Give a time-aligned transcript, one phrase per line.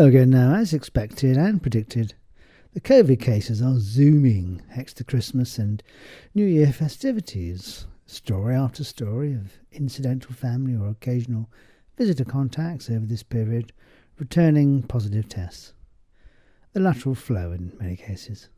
[0.00, 2.14] Hello again now, as expected and predicted.
[2.72, 5.82] The COVID cases are zooming next to Christmas and
[6.34, 7.86] New Year festivities.
[8.06, 11.50] Story after story of incidental family or occasional
[11.98, 13.74] visitor contacts over this period,
[14.18, 15.74] returning positive tests.
[16.72, 18.48] The lateral flow in many cases.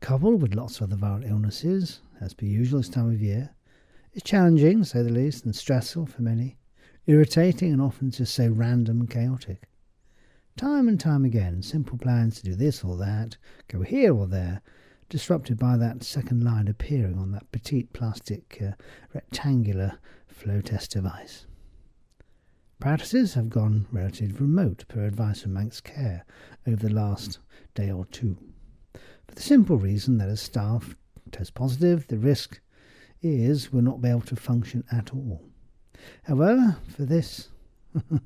[0.00, 3.50] Coupled with lots of other viral illnesses, as per usual this time of year,
[4.12, 6.56] is challenging, say the least, and stressful for many,
[7.06, 9.62] irritating and often just so random and chaotic.
[10.58, 13.36] Time and time again, simple plans to do this or that,
[13.68, 14.60] go here or there,
[15.08, 18.72] disrupted by that second line appearing on that petite plastic uh,
[19.14, 21.46] rectangular flow test device.
[22.80, 26.24] Practices have gone relatively remote per advice from Manx Care
[26.66, 27.38] over the last
[27.76, 28.36] day or two.
[29.28, 30.96] For the simple reason that as staff
[31.30, 32.60] test positive, the risk
[33.22, 35.40] is we'll not be able to function at all.
[36.24, 37.50] However, for this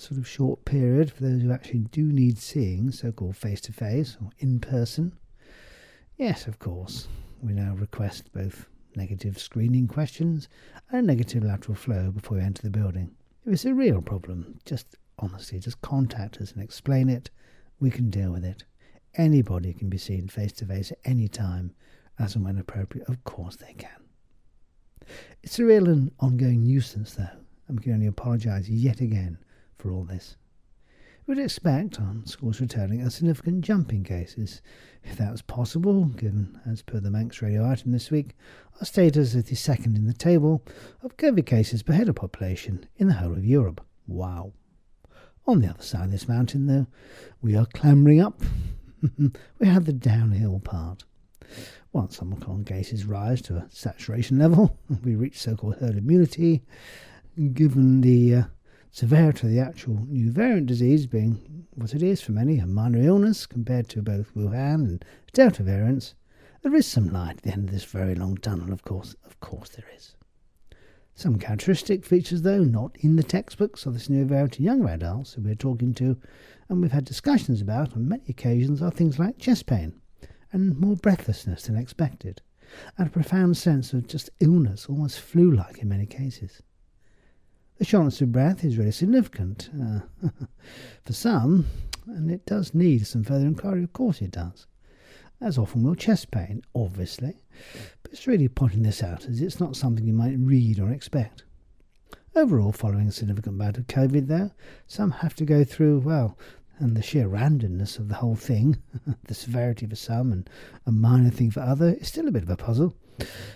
[0.00, 3.72] sort of short period for those who actually do need seeing, so called face to
[3.72, 5.12] face or in person?
[6.16, 7.08] Yes, of course.
[7.42, 10.48] We now request both negative screening questions
[10.90, 13.10] and a negative lateral flow before you enter the building.
[13.46, 17.30] If it's a real problem, just honestly, just contact us and explain it.
[17.78, 18.64] We can deal with it.
[19.16, 21.72] Anybody can be seen face to face at any time,
[22.18, 23.08] as and when appropriate.
[23.08, 23.90] Of course they can.
[25.42, 27.28] It's a real and ongoing nuisance, though,
[27.66, 29.38] and we can only apologise yet again
[29.80, 30.36] for all this.
[31.26, 34.60] We would expect, on schools returning, a significant jump in cases,
[35.04, 38.34] if that was possible, given, as per the Manx radio item this week,
[38.78, 40.62] our status as the second in the table
[41.02, 43.80] of COVID cases per head of population in the whole of Europe.
[44.06, 44.52] Wow.
[45.46, 46.86] On the other side of this mountain, though,
[47.40, 48.40] we are clambering up.
[49.58, 51.04] we have the downhill part.
[51.92, 56.62] Once Omicron cases rise to a saturation level, we reach so called herd immunity,
[57.52, 58.42] given the uh,
[58.90, 63.00] severity of the actual new variant disease being what it is for many, a minor
[63.00, 66.14] illness compared to both Wuhan and Delta variants,
[66.62, 69.14] there is some light at the end of this very long tunnel, of course.
[69.24, 70.14] Of course there is.
[71.14, 75.34] Some characteristic features, though, not in the textbooks of this new variant in younger adults
[75.34, 76.16] who we're talking to
[76.70, 80.00] and we've had discussions about on many occasions are things like chest pain
[80.52, 82.40] and more breathlessness than expected,
[82.96, 86.62] and a profound sense of just illness, almost flu like in many cases.
[87.80, 90.00] The shortness of breath is really significant uh,
[91.02, 91.64] for some,
[92.06, 93.82] and it does need some further inquiry.
[93.82, 94.66] Of course, it does.
[95.40, 97.40] As often will chest pain, obviously,
[98.02, 101.44] but it's really pointing this out as it's not something you might read or expect.
[102.36, 104.50] Overall, following a significant bout of COVID, though,
[104.86, 106.36] some have to go through, well,
[106.80, 108.78] and the sheer randomness of the whole thing,
[109.24, 110.48] the severity for some and
[110.86, 112.96] a minor thing for other, is still a bit of a puzzle.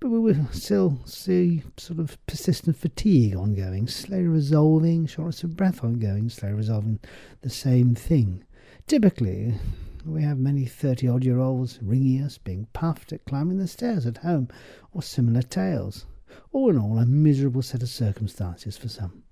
[0.00, 5.82] But we will still see sort of persistent fatigue ongoing, slowly resolving, shortness of breath
[5.82, 7.00] ongoing, slowly resolving
[7.40, 8.44] the same thing.
[8.86, 9.54] Typically,
[10.04, 14.04] we have many 30 odd year olds ringing us, being puffed at climbing the stairs
[14.04, 14.48] at home,
[14.92, 16.04] or similar tales.
[16.52, 19.22] All in all, a miserable set of circumstances for some.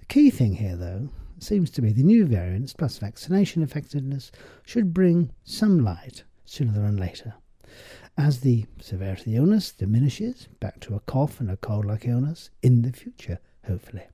[0.00, 4.30] The key thing here, though, seems to be the new variants plus vaccination effectiveness
[4.64, 7.34] should bring some light sooner than later.
[8.18, 12.06] As the severity of the illness diminishes back to a cough and a cold like
[12.06, 14.04] illness in the future, hopefully.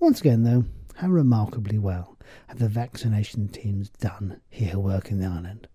[0.00, 0.64] Once again, though,
[0.96, 2.16] how remarkably well
[2.48, 5.68] have the vaccination teams done here working the island.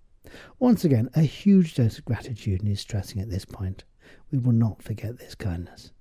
[0.60, 3.84] Once again, a huge dose of gratitude needs stressing at this point.
[4.32, 5.92] We will not forget this kindness.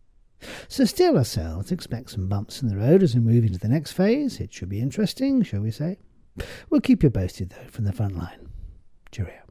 [0.69, 3.93] So still ourselves, expect some bumps in the road as we move into the next
[3.93, 4.41] phase.
[4.41, 5.99] It should be interesting, shall we say?
[6.69, 8.51] We'll keep you posted, though, from the front line.
[9.11, 9.46] Cheerio.